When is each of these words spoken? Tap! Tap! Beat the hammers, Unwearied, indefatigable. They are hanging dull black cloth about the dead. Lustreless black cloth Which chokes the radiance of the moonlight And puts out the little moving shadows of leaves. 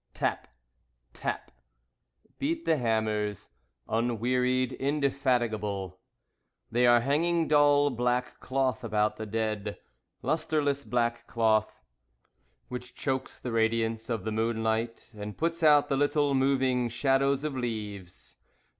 Tap! 0.15 0.47
Tap! 1.13 1.51
Beat 2.39 2.65
the 2.65 2.77
hammers, 2.77 3.49
Unwearied, 3.87 4.73
indefatigable. 4.73 5.99
They 6.71 6.87
are 6.87 7.01
hanging 7.01 7.47
dull 7.47 7.91
black 7.91 8.39
cloth 8.39 8.83
about 8.83 9.17
the 9.17 9.27
dead. 9.27 9.77
Lustreless 10.23 10.85
black 10.85 11.27
cloth 11.27 11.83
Which 12.67 12.95
chokes 12.95 13.39
the 13.39 13.51
radiance 13.51 14.09
of 14.09 14.23
the 14.23 14.31
moonlight 14.31 15.07
And 15.15 15.37
puts 15.37 15.61
out 15.61 15.87
the 15.87 15.97
little 15.97 16.33
moving 16.33 16.89
shadows 16.89 17.43
of 17.43 17.55
leaves. 17.55 18.37